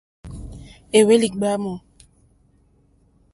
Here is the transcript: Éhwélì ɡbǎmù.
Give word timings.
Éhwélì 0.97 1.27
ɡbǎmù. 1.33 1.73